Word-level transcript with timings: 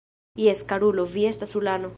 Jes, 0.43 0.63
karulo, 0.71 1.07
vi 1.17 1.29
estas 1.33 1.57
ulano. 1.63 1.89